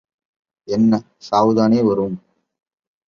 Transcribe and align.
என்ன, 0.67 0.99
சாவுதானே 1.29 1.81
வரும்? 1.83 2.17